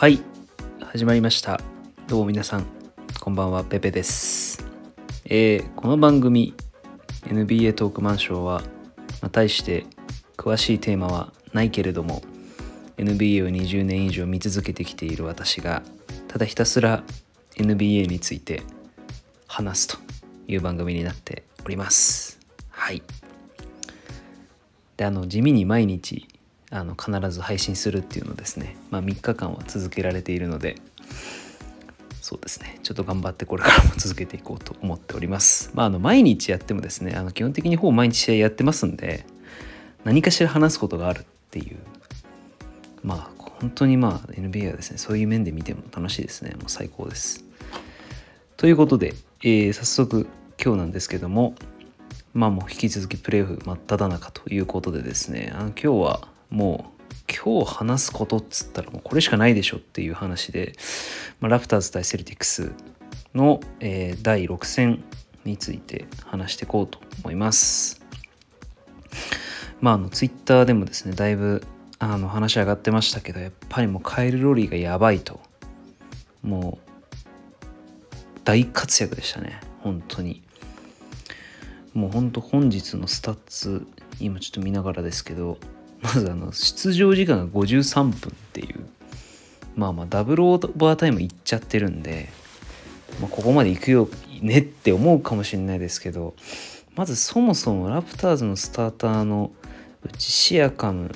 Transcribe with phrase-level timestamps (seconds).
[0.00, 0.18] はい。
[0.80, 1.60] 始まりました。
[2.08, 2.64] どうも皆さん
[3.20, 3.64] こんばんは。
[3.64, 4.64] ペペです。
[5.26, 6.54] えーこの番組
[7.24, 8.62] NBA トークマンショーは、
[9.20, 9.84] まあ、対して
[10.38, 12.22] 詳しいテーマはないけれども
[12.96, 15.82] NBA を20年以上見続けてきている私が
[16.28, 17.02] ただひたすら
[17.56, 18.62] NBA について
[19.46, 19.98] 話すと
[20.48, 22.40] いう番組になっております。
[22.70, 23.02] はい。
[24.96, 26.26] であの地味に毎日
[26.70, 30.76] あの必ず配信するっていうのですね、まあ、3日間は続けられているので
[32.20, 32.78] そうですね。
[32.84, 35.70] ちょっと頑張ってこれからも続けていこうと思っております。
[35.74, 39.24] まああの毎日やってもですねあの基本的にほぼ毎日試合やってますんで
[40.04, 41.78] 何かしら話すことがあるっていう
[43.02, 46.50] まあ本当にまあ NBA はですねそういう面で見ても楽しいですね。
[46.50, 47.44] もう最高です。
[48.56, 50.28] ということで、えー早速
[50.62, 51.54] 今日なんですけども
[52.34, 57.00] まあもう引き続きプレーオフ真っ只中ということでですねあの今日はもう
[57.32, 60.72] 今日話すことっつったらもうこれしかないでしょっていう話で、
[61.40, 62.72] まあ、ラプターズ対セルティックス
[63.34, 65.02] の、えー第6戦
[65.44, 68.02] について話していこうと思います。
[69.80, 71.62] まああのツイッターでもですねだいぶ
[71.98, 75.40] あの話上がってましたけどやっぱりもうカエル・ロリーがやばいと。
[76.42, 76.90] もう
[78.44, 79.60] 大活躍でしたね。
[79.80, 80.42] 本当に。
[81.94, 83.86] もう本当本日のスタッツ
[84.20, 85.58] 今ちょっと見ながらですけど
[86.02, 88.12] まずあの出場時間が53分っ
[88.52, 88.86] ていう
[89.76, 92.28] まあまあダブルオーバータイムいっちゃってるんで、
[93.20, 94.08] まあ、ここまで行くよ
[94.40, 96.34] ねって思うかもしれないですけど
[96.96, 99.50] まずそもそもラプターズのスターターの
[100.02, 101.10] うちシアカム、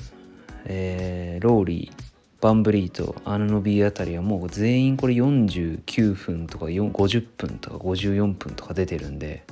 [0.65, 2.05] えーローリー
[2.41, 9.43] バンブリートアヌノビーあたりはもう全員これ49分とか50分とか54分とか出てるんで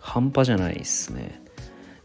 [0.00, 1.40] 半端じゃないですね。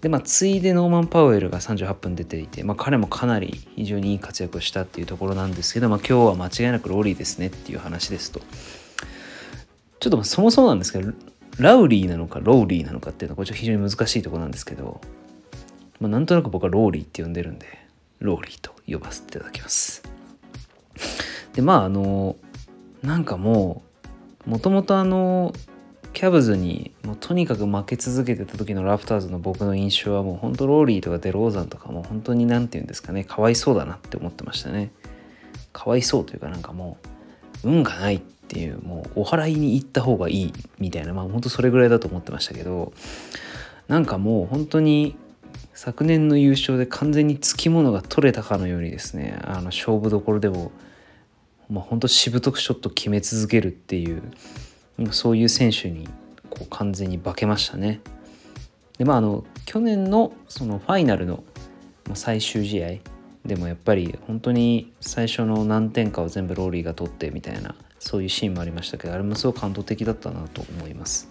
[0.01, 8.41] でまあついでノーマン・パウエルが38分出ていて、まあ、彼もかなり非常にいい活躍をしたっていうところなんですけど、まあ、今日は間違いなくローリーですねっていう話ですと。
[9.99, 11.13] ちょっとそもそもなんですけど
[11.57, 15.01] ラウリーなのかローリーなのかっていうのはこれちょっと非常に難しいところなんですけど、
[15.99, 17.67] まあ、なんとなく僕はローリーって呼んでるんで
[18.19, 20.03] ローリーと呼ばせていただきます。
[21.53, 22.37] でまああの
[23.03, 23.81] なんかも
[24.47, 25.53] うもともとあの
[26.13, 34.91] キャブズにもうとにかく負け続けてた時のラプターズの僕の印象はもう本当ローリーとかデローザンとかも本当に何て言うんですかねかわいそうだなって思ってましたね。
[35.71, 36.97] かわいそうというかなんかも
[37.63, 42.93] う運がないっていうもうお祓いに行った方がいいみたいなまあ本当それぐらいだと思ってましたけど
[43.87, 45.15] なんかもう本当に
[45.73, 50.71] 昨年の優勝で完全につきものが取れたかのようにですねあの勝負どころでも
[51.69, 54.23] まあ本当しぶとくショット決め続けるっていう
[55.11, 56.07] そういう選手に
[56.49, 58.01] こう完全に化けましたね。
[58.97, 61.43] でまああの去年のそのファイナルの
[62.13, 62.97] 最終試合
[63.45, 71.29] でもやっぱり本当に最初の何点かを全部ローリーが取ってみたいなそういうシーンもありましたけどあれもすごく感動的だったなと思います。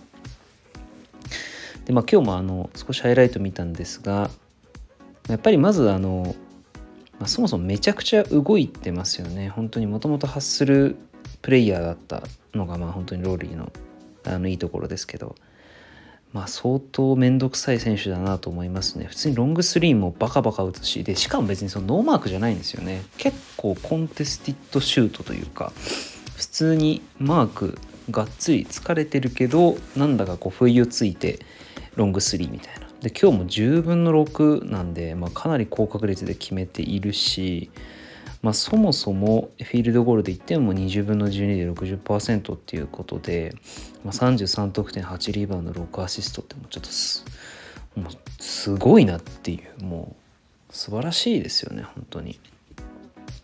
[1.84, 4.30] でまあ今日もあの少しハイライト見たんですが
[5.28, 6.34] やっぱりまずあの、
[7.18, 10.96] まあ、そもそもめちゃくちゃ動いてますよね本当にもともとハッスル
[11.42, 12.22] プレイヤーだった
[12.54, 13.72] のがまあ本当にローリーの
[14.24, 15.36] あのいいところですけど。
[16.32, 19.06] まあ相当面倒くさい選手だなと思いますね。
[19.06, 23.02] 普通に long three もバカバカ打つしでしかも別にそのノーマークじゃないんですよね。
[23.16, 25.72] 結構 contested シュートというか
[26.36, 27.78] 普通にマーク
[28.10, 31.38] がっつり疲れてるけどなんだかこう不意をついて
[31.96, 32.88] ロングスリーみたいな。
[33.00, 37.70] で今日も10分の6なんで、まあ、かなり高確率で決めているし
[38.40, 43.54] まあ、そもそもフィールドゴールで言っても20分の12で60%っていうことで、
[44.04, 47.24] まあ、33得点8リーバウンド6アシストってもうちょっとす
[47.96, 50.14] もうすごいなっていうも
[50.70, 52.38] う素晴らしいですよね本当に。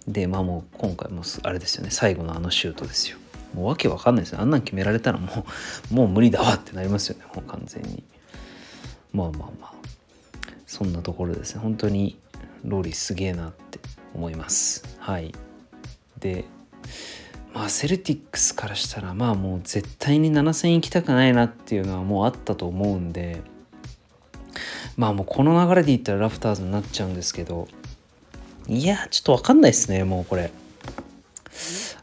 [0.06, 3.18] でまあもう今回もあれですよね最後のあのシュートですよ。
[3.54, 5.46] もうわけわかんないですよあんなん決められたらも
[5.90, 8.04] うもう無理だわってなりますよねもう完全に。
[9.12, 9.72] まあまあまあ
[10.66, 12.18] そんなところですね本当に
[12.64, 13.63] ローリーすげえなって
[14.14, 14.96] 思います。
[14.98, 15.34] はい、
[16.18, 16.44] で
[17.52, 23.42] まあセルティックスからしたらまあもう絶対に7戦行きたくないなっていうのはもうあったと思うんで
[24.96, 27.68] まあもうこの流れでいったらラプターズになっちゃうんですけど
[28.68, 30.50] いやちょっと分かんないですねもうこれ。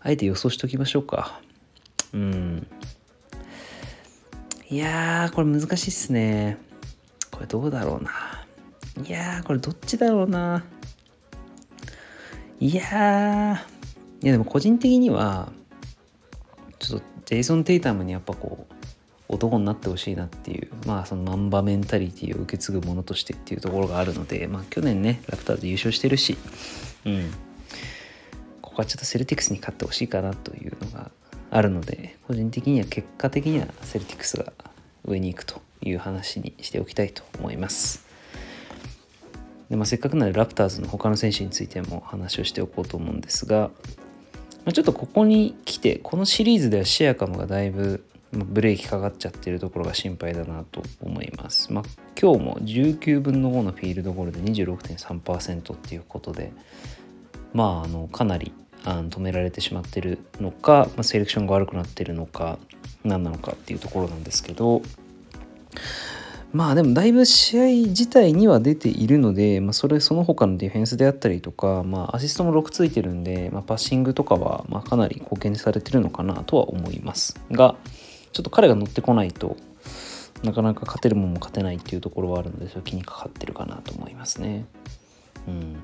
[0.03, 1.39] あえて予想しときましょうか。
[2.13, 2.67] うん。
[4.69, 6.57] いやーこれ難しいっすね。
[7.29, 8.11] これどうだろうな。
[9.05, 10.63] いやーこれどっちだろうな。
[12.61, 15.51] いやーいやでも個人的には
[16.77, 18.73] ちょっとジェイソン・テイタムにやっぱこう
[19.29, 26.37] 男になってほしいなっていうまあそのマンバメンタリティを受け継ぐものとしてっていうところがあるのでまあ去年ねラプターズ優勝してるし
[27.07, 27.31] うん
[28.61, 31.09] ここはちょっとセルティクスに勝ってほしいかなというのが
[31.49, 34.53] あるので個人的には結果的にはセルティクスが
[35.03, 38.10] 上に行くという話にしておきたいと思います。
[39.71, 43.71] でまあ、せっかくなのでラプターズの他の選手についても話をしておこうと思うんですが、
[44.65, 48.03] まあ、ちょっとここに来てこのシリーズではシェアカムがだいぶ
[48.33, 51.71] ブレーキかかっちゃってるところが心配だなと思います。
[51.71, 51.83] まあ、
[52.21, 56.51] 今日も19分の5のフィールドゴールで26.3%っていうことで
[57.53, 58.51] まああのかなり
[58.83, 62.59] あの止められてしまってるのか、まあ、セレクションが悪くなってるのか
[63.05, 64.81] 何なのかっていうところなんですけど
[66.53, 77.75] まあでもだいぶ試合自体には出ているので、まあ、それその他のディフェンスであったりとか、まあ、アシストも6ついてるんで、まあ、パッシングとかはまかなり貢献されてるのかなとは思いますが
[78.33, 79.55] ちょっと彼が乗ってこないと
[80.43, 84.65] なかなか勝てるもんも勝てないっていうところはあるのでそれ気にかかってるかなと思いますね。
[85.47, 85.83] うん、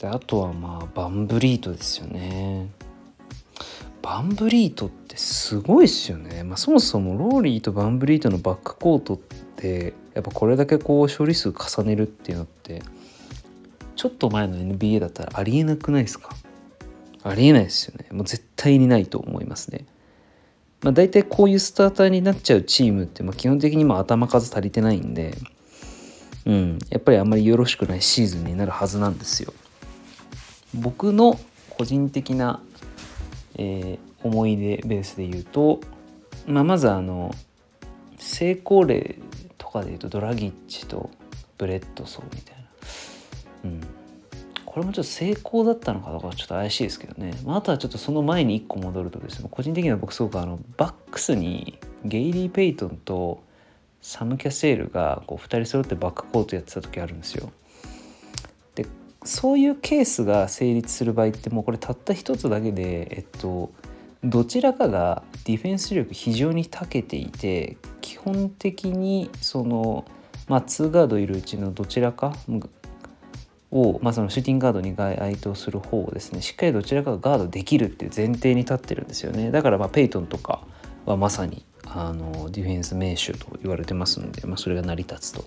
[0.00, 2.68] であとはまあバンブリートですよね。
[4.06, 6.44] バンブリートってすごいっすよね。
[6.44, 12.82] まあ、そもそもローリーとバンブリートのバックコートってやっぱこれだけこう処理数重ねるっていうのって
[13.96, 16.30] ちょっと前の NBA だったらありえなくないですか？
[17.24, 18.06] ありえないですよね。
[18.12, 19.86] もう絶対にないと思いますね。
[20.82, 25.36] まあ、大体こういうスターターになっちゃうチームって、まあ、基本的にま頭数足りてないんで、
[26.44, 29.52] うん、やっぱりあんまりよろしくないシーズンになるはずなんですよ。
[30.74, 32.62] 僕の個人的な、
[33.58, 35.80] えー、思い出ベースで言うと、
[36.46, 37.34] まあ、まずあの
[38.18, 39.16] 成功例
[39.58, 41.10] とかで言うとドラギッチと
[41.58, 43.80] ブレッドソーみたいな、うん、
[44.64, 53.42] これもちょっと成功だったのかどうかちょっと怪しいですけどね、まあ、あとはちょっとその前に1個戻るとですね個人的には僕すごくあのバックスにゲイリー・ペイトンと
[54.02, 57.50] サム・キャセールがこう2人揃ってバックコートやってた時あるんですよ。
[59.26, 63.72] そういうケースが成立する場合ってもうこれたった一つだけでえっと
[64.24, 70.04] どちらかがディフェンス力非常に長けていて基本的にその
[70.48, 72.34] まあ2ガードいるうちのどちらか
[73.70, 79.50] を、まあ、そのシューティングガードに該当する方をですねしっかりどちらかがガードできるっていう前提に立ってるんですよね。
[79.50, 80.66] だからまあペイトンとか
[81.04, 85.44] はまさにあのディフェンス名手と言われてますので、まあ、それが成り立つと。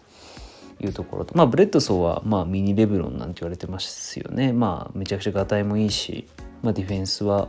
[0.82, 1.36] いうところと。
[1.38, 4.54] まあブレッドソーはまあミニレブロンなんて言われてますよね。
[4.54, 6.28] まあめちゃくちゃがたいもいいし、
[6.62, 7.48] まあ、ディフェンスは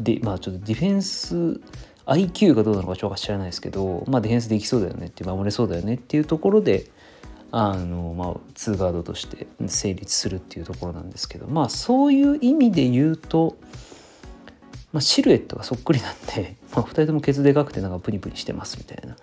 [0.00, 1.60] でまあちょっとディフェンス
[2.06, 6.86] IQ がどうなのかちょっと知らないですけどまあディフェンスできそうだよねって守れそうだよねっていうところで
[7.50, 13.56] あの、まあ、2ガードとして成立するっていうところなんですけどまあそういう意味で言うと、
[14.92, 19.16] まあ、シルエットがそっくりなんで、まあ、2人ともケツでかくてなんかプニプニしてますみたいな。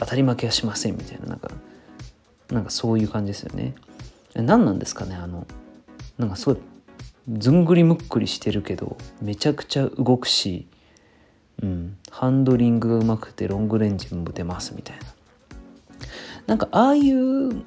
[0.00, 1.50] 当たり負けはしませんみたいななんか
[2.50, 3.74] なんかそういう感じですよね。
[4.34, 5.46] 何なんですかねあの
[6.18, 6.58] なんかすごい
[7.28, 10.66] ずんぐりむっくりしてるけどめちゃくちゃ動くし、
[11.62, 15.02] うん、ハンドリングがうまくてロングレンジも打てますみたいな
[16.46, 17.64] なんかああいう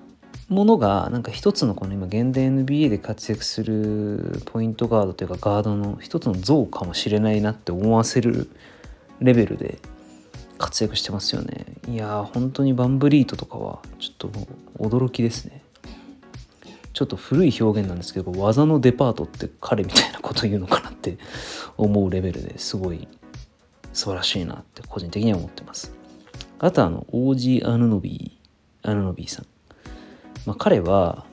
[0.49, 8.49] ものがなんか一つのこの今現代 NBA で活躍するポイントガードというかガードの一つの像かもしれないなって思わせる
[9.19, 9.79] レベルで
[10.57, 11.65] 活躍してますよね。
[11.87, 14.47] いやー本当にバンブリートとかはちょっとも
[14.79, 15.61] う驚きですね。
[16.93, 21.17] ちょっと古い表現なんですけど技のデパートって彼みたいなこと言うのかなって
[21.75, 23.07] 思うレベルですごい
[23.93, 25.91] 素晴らしいなって個人的には思ってます。
[26.59, 29.45] あとあの OG アヌノビーアナノビーさん、
[30.45, 31.25] まあ、彼は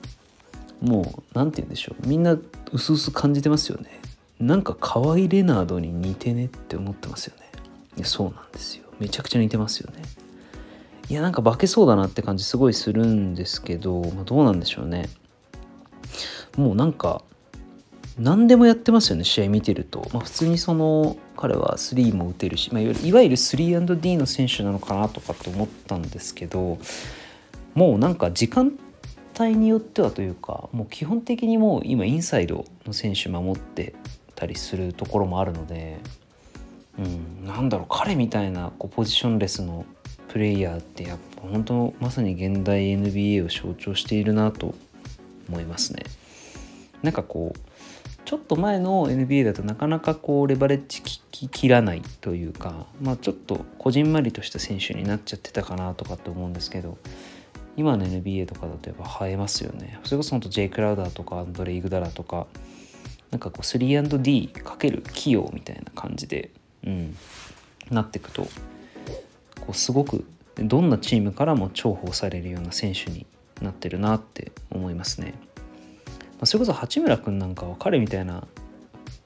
[0.81, 2.07] もう何て言うんでしょう。
[2.07, 2.37] みんな
[2.71, 3.99] 薄々感じてますよね。
[4.39, 8.03] なんか河合レナードに似てねって思ってますよね。
[8.03, 8.90] そうなんですよ。
[9.01, 10.03] めちゃくちゃ似てますよね。
[11.09, 15.09] いやなんか化けそうだなって感じすごいするんですけど、まあ、どうなんでしょうね。
[16.55, 17.23] もうなんか
[18.17, 26.77] 何でもやってますよね試合見てると、まあ、普通にその彼は3も打てるし、まあ、いわゆる 3&D の選手なのかなとかって思ったんですけど
[27.73, 28.73] もうなんか時間
[29.39, 33.95] 帯によってはというかもう基本的にもう今インサイドの選手守って
[34.35, 35.99] たりするところもあるので、
[36.99, 39.85] うん、なんだろう彼みたいなこうポジションレスの
[40.27, 44.75] プレイヤーってやっぱ本当まさに現代 NBA を象徴しているなと
[45.49, 46.03] 思いますね。
[47.01, 47.59] なんかこう
[48.23, 56.97] ちょっと前の NBA だとなかなかこうレバレッジききらないというか、まあ、ちょっとこじんまりとした選手になっちゃってたかなとかって思うんですけど
[57.75, 62.45] 今の NBA とかだとやっぱ映えますよねそれこそほんと J クラウダーとかアンドレイ・グダラとか
[63.31, 66.51] なんかこう 3&D かける器用みたいな感じで、
[66.85, 67.15] うん、
[67.89, 68.43] なっていくと
[69.61, 70.25] こうすごく
[70.57, 73.25] どんなチームからも重宝されるような選手に
[73.61, 75.33] なってるなって思いますね。
[76.39, 78.47] まそれこそ八村君なんかは彼みたいな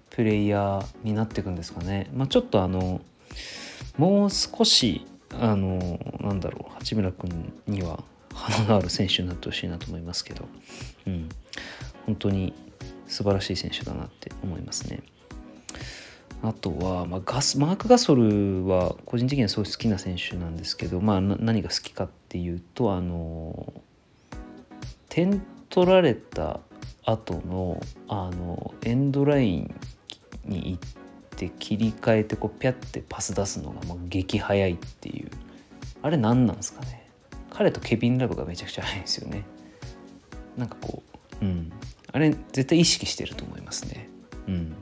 [0.09, 2.09] プレイヤーになっていくんですかね。
[2.13, 3.01] まあ、ちょっとあの
[3.97, 5.05] もう少し
[5.39, 10.45] あのなんだろう八村君には花のある選手になってほしいなと思いますけど、
[11.07, 11.29] うん、
[12.05, 12.53] 本当に
[13.07, 15.01] 素晴らしい選手だなって思いますね。
[16.47, 23.73] あとは、まあ、ガスマーク・ガソルは個人的にはすごい好きな選手なんですけど、まあ、何が好きかっていうとあの
[25.09, 26.59] 点取られた
[27.03, 29.75] 後のあのエンドライン
[30.45, 30.89] に行っ
[31.37, 35.29] て切り替えてこうピャってパス出すのがまあ激速いっていう。
[36.01, 37.09] あれ何なんですかね？
[37.49, 39.43] 彼とケビン・ラブがめちゃくちゃ速いんですよね。
[40.57, 41.01] なんかこ
[41.41, 41.71] ううん。
[42.11, 44.09] あれ絶対意識してると思いますね。
[44.47, 44.75] うん。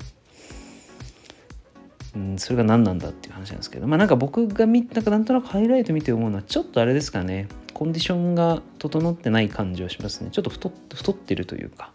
[2.16, 7.48] うん、それが何なんだっていう話なんですけどまあなんか僕が見なんかなんとなくハイライト見て思うのはちょっとあれですかね。
[7.74, 10.30] コンディションが整ってない感じはしますね。
[10.32, 11.92] ちょっと太太ってるというか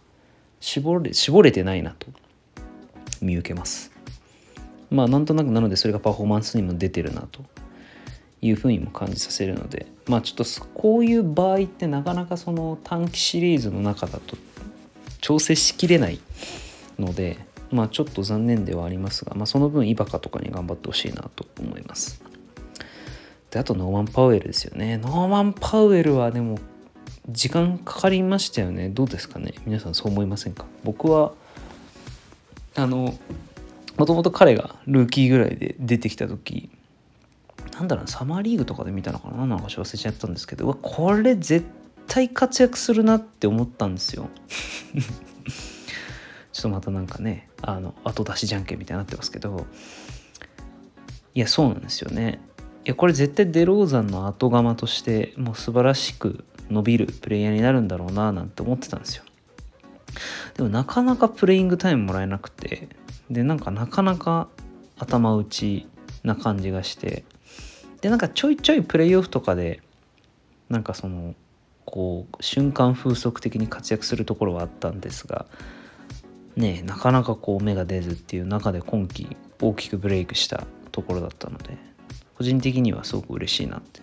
[0.61, 2.09] 絞れ絞れてないなと。
[3.21, 3.93] 見受けます。
[4.91, 7.43] まあなんとなくなのでそれがパフォーマンスにも出てるなと。
[8.41, 9.87] いうふうにも感じさせるので。
[10.07, 10.45] まあちょっと
[10.75, 14.37] こういう場合ってなかなかその短期シリーズの中だと
[15.21, 16.21] 調整しきれない
[16.99, 17.39] ので
[17.71, 22.23] まあちょっと残念ではありますが、まあ、その分イバカとかに頑張ってほしいなと思います。
[23.51, 24.99] であとノーマン・パウエルですよね。
[24.99, 26.59] ノーマン・パウエルはでも
[27.29, 28.89] 時間かかりましたよね。
[28.89, 29.55] どうですかね？
[29.67, 30.65] 皆さんそう思いませんか？
[30.85, 31.33] 僕は
[32.75, 33.15] あの
[33.97, 36.71] もともと彼がルーキーぐらいで出てきた時
[37.75, 39.39] なんだろうサマーリーグとかで見たのかな？
[39.39, 41.67] 何なのか忘れちゃったんですけどわこれ絶
[42.07, 44.29] 対活躍するなって思ったんですよ。
[46.53, 49.67] ちょっとまたなんかねあの後出しじゃんけんみたいになってますけど。
[51.35, 52.41] いやそうなんですよね。
[52.85, 59.25] いやこれ絶対デローザンの後釜としてもう素晴らしく伸びるプレイヤーになるんだろうななんて思ってたんですよ。
[60.57, 62.89] でもなかなかプレイングタイムもらえなくて。
[63.31, 64.49] でなんかなかなか
[64.99, 65.87] 頭打ち
[66.25, 67.25] な感じがして。
[68.01, 69.83] でなんかちょいちょいプレイオフとかで
[70.69, 71.35] なんかその
[71.85, 75.47] こう瞬間風速的に活躍するところはあったんですが。
[76.59, 81.77] ねなかなかこう芽が出ずっていう中で今季大きくブレイクしたところだったので
[82.37, 84.01] 個人的にはすごく嬉しいなって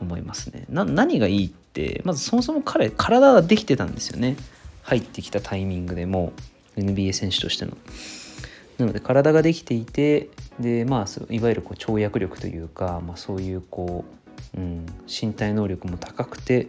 [0.00, 0.66] 思いますね。
[0.68, 4.36] 何がいいってまずそもそも彼体ができてたんですよね。
[4.82, 6.32] 入ってきたタイミングでも
[6.76, 7.76] NBA 選手としての。
[8.78, 10.28] なので体ができていて
[10.60, 14.04] でまあいわゆるこう跳躍力というか、まあ、そういうこ
[14.54, 16.68] う、うん、身体能力も高くて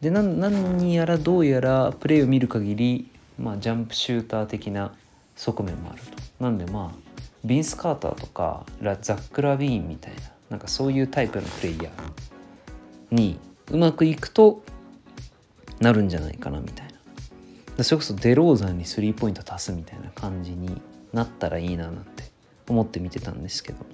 [0.00, 4.94] で何やらどうやらプレーを見る限り、まあ、ジャンプシューター的な
[5.36, 6.22] 側面もあると。
[6.44, 7.14] なんでまあ
[7.44, 8.64] ビンス・カーターとか
[9.02, 13.38] ザック・ラビーンみたいななんかそういうタイプのプレイヤーに
[13.70, 14.62] うまくいくと
[15.80, 16.88] なるんじゃないかなみたい
[17.76, 20.80] なそれこそデローザンにスリーポイント足すみたいな感じに
[21.12, 22.24] なったらいいななんて
[22.68, 23.84] 思って見てたんですけど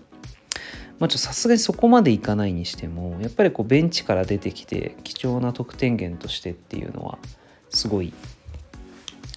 [0.99, 7.19] まあちょっとさすがにそこまでいかないにしてもやっぱりこうベンチから出てきて貴重な得点源としてっていうのは
[7.71, 8.13] すごい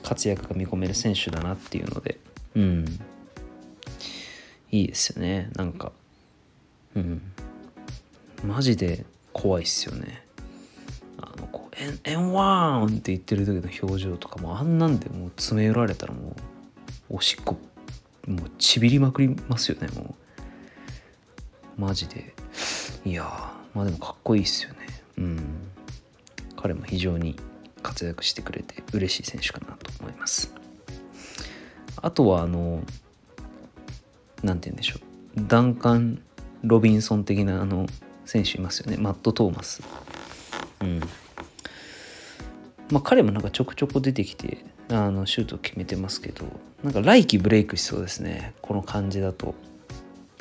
[0.03, 2.19] 活躍が見込める選手だなっていうので。
[2.55, 2.85] うん。
[4.71, 5.49] いいですよね。
[5.55, 5.91] なんか。
[6.95, 7.21] うん。
[8.43, 10.21] マジで怖いっすよね。
[11.17, 16.35] あのこう「エンワーン!」って言ってる時の表情とかもあんなんでもう詰め寄られたらも
[17.09, 17.57] うおしっこ
[18.27, 20.15] もうちびりまくりますよねも
[21.77, 21.81] う。
[21.81, 22.35] マジで。
[23.05, 23.23] いや
[23.73, 24.77] まあでもかっこいいっすよね。
[25.17, 25.39] うん。
[26.57, 27.37] 彼も非常に
[27.83, 30.53] 活躍してくれて嬉しい選手かなと思います。
[32.01, 32.81] あとはあの
[34.41, 35.43] 何て言うんでしょう。
[35.47, 36.19] ダンカン・
[36.63, 37.87] ロビンソン的なあの
[38.25, 38.97] 選手いますよね。
[38.97, 39.81] マット・トーマス。
[40.81, 40.99] うん。
[42.91, 46.45] まあ彼もなんかちょくちょく出てきてあのシュート決めてますけど
[46.83, 48.53] なんか来季ブレイクしそうですね。
[48.61, 49.55] この感じだと。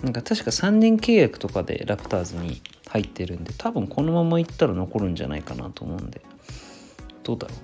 [0.03, 6.21] なんか確か3年契約とかでラプターズに入ってるんで多分このままいったら残るんじゃないかなと思うんで。
[7.23, 7.55] どうだろ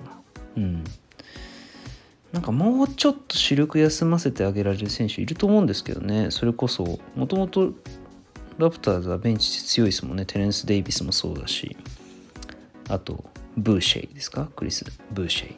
[0.55, 0.63] うな。
[0.63, 0.83] うん。
[2.31, 6.29] なんかもうちょっと主力休ませてあげられる選手いると思うんですけどね。
[6.31, 7.73] それこそもともと
[8.57, 10.25] ラプターズはベンチで強いですもんね。
[10.25, 11.75] テレンス・デイビスもそうだし。
[12.87, 13.23] あと
[13.57, 14.49] ブーシェイですか？
[14.55, 15.55] クリス・ブーシェイ。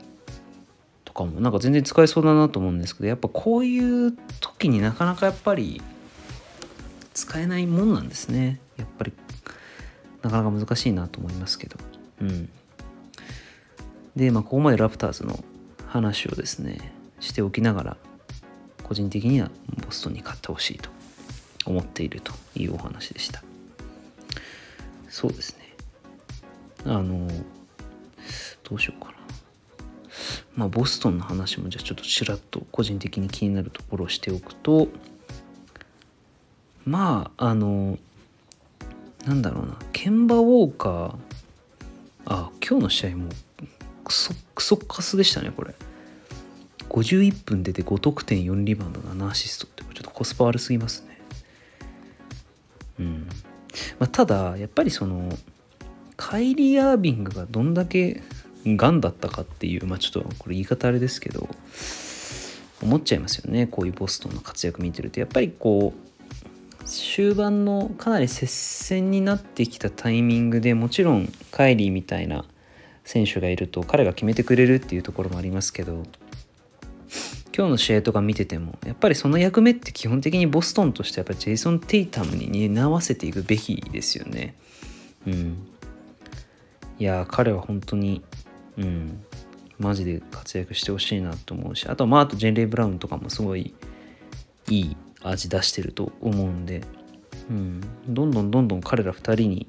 [1.04, 5.82] とかもなんか全然使えそうだなと思うんですけどやっぱこういう時になかなかやっぱり
[7.14, 8.62] 使えないもんなんですね。
[8.78, 9.14] やっぱり
[10.22, 11.76] なかなか難しいなと思いますけど。
[12.22, 12.50] うん。
[14.16, 15.44] でまあここまでラプターズの
[15.88, 17.98] 話をですねしておきながら
[18.84, 19.50] 個人的には
[19.86, 20.90] ボストンに勝ってほしいと
[21.66, 23.44] 思っているというお話でした。
[25.08, 25.76] そうですね。
[26.86, 27.28] あの
[28.64, 29.18] どうしようかな。
[30.56, 34.90] まあ、ボストンの話もじゃあちょっとちらっと個人的に気になるところをしておくと
[36.86, 37.98] まああの
[39.26, 39.78] なんだろうな。
[39.94, 41.16] ケンバ・ウォーカー
[42.26, 43.30] あ今日の試合も
[44.12, 45.74] クソクソカスでしたねこれ。
[46.90, 51.22] 51分出て5得点4リバウンド7アシストってちょっとコスパ悪すぎますね。
[53.00, 53.28] うん。
[54.00, 55.30] まあ、ただやっぱりその
[56.18, 58.22] カイリー・アービングがどんだけ
[58.66, 61.48] がんだったかっていうまあちょっとこれ言い方あれですけど
[62.84, 65.22] 思っちゃいますよねこういうボストンの活躍見てると。
[65.22, 72.44] やっぱりこう終盤のかなり接戦になってきたタイミングでもちろんカイリーみたいな
[73.04, 76.04] 選手がいると彼が決めてくれるっていうところもありますけど
[77.56, 84.56] 今日の試合とか見ててもやっぱりその役目って基本的にボストンとしてやっぱりジェイソン・テイタムに担わせていくべきですよね。
[85.28, 85.68] うん。
[86.98, 88.24] いや彼は本当に
[88.78, 89.24] うん、
[89.80, 93.74] マジで活躍してほしいなと思うしあとまああとジェンレイ・ブラウンとかもすごい
[94.70, 96.82] いい味出してると思うんで、
[97.50, 99.68] うん、どんどんどんどん彼ら2人に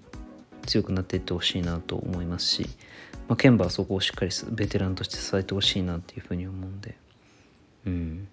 [0.67, 2.69] 強くなっていってほしいなと思いますし、
[3.33, 6.99] まあ、ケンバはそこをしっかりベテランとして支えてほしいなっていうふうに思うんで、
[7.87, 8.29] うん、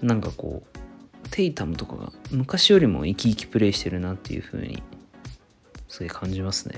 [0.00, 4.82] なんかこうテイタムとかが昔よりも生き生きプレイしてるなっていうふうに
[5.88, 6.76] すごい感じますね。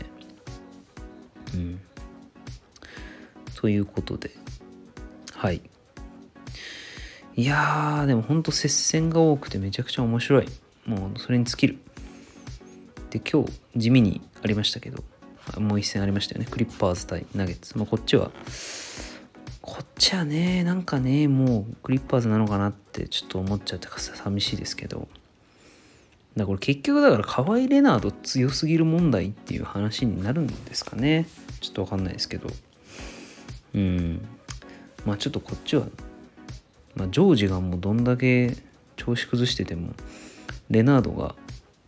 [1.55, 1.81] うん
[3.55, 4.33] ということで、
[5.35, 5.63] はい。
[7.37, 10.49] いやー、でもほんと接戦が多くてめちゃくちゃ面白い。
[10.85, 11.79] もうそれに尽きる。
[13.11, 15.05] で、今日地味にありましたけど、
[15.59, 16.47] もう一戦ありましたよね。
[16.51, 17.77] クリッパーズ対ナゲッツ。
[17.79, 18.31] まあ、こっちは、
[19.61, 25.09] こっちはね、なんかね、もうクリッパーズなのかなってちょっと思っちゃって寂しいですけど、だか
[26.37, 31.27] らこれ結局だから河合レナード強すぎる問題っていう話になるんですかね。
[31.61, 32.51] ちょっとわかんないですけど。
[33.75, 34.25] うん
[35.05, 35.87] まあちょっとこっちは、
[36.95, 38.57] まあ、ジョージがもうどんだけ
[38.97, 39.93] 調子崩してても
[40.71, 41.35] レナードが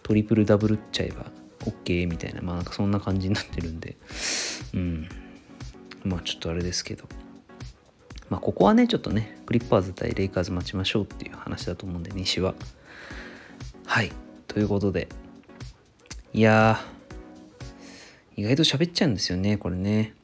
[0.03, 1.27] トリプルダブルっちゃえば
[1.67, 2.41] OK みたいな。
[2.41, 3.97] まあなんかそんな感じになってるんで。
[4.75, 5.09] うん。
[6.05, 7.05] まあちょっとあれですけど。
[8.31, 12.55] まあここはねちょっとねクリッパーズ対レイカーズ待ちましょうっていう話だと思うんで西は。
[13.85, 14.13] はい。
[14.49, 15.09] ということで。
[16.33, 16.81] いや
[18.37, 20.15] 意外と喋っちゃうんですよねこれね。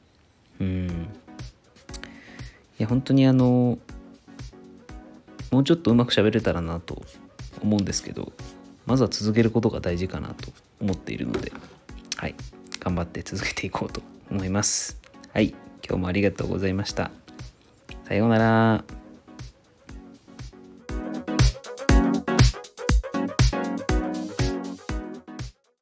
[0.59, 0.87] うん。
[0.87, 0.91] い
[2.79, 3.77] や本当にあの
[5.51, 7.01] もうちょっとうまく喋れたらなと
[7.61, 8.33] 思うんですけど。
[8.85, 10.51] まずは続けることが大事かなと。
[10.83, 11.51] 思っているので
[12.17, 12.35] はい
[12.79, 14.99] 頑張って続けていこうと思います。
[15.33, 17.11] はい今日もありがとうございました。
[18.07, 19.02] さようなら。